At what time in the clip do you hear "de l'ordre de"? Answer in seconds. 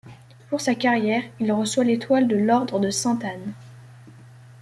2.27-2.89